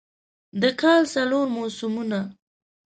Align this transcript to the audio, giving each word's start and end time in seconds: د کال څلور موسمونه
د 0.61 0.63
کال 0.81 1.01
څلور 1.13 1.45
موسمونه 1.55 2.19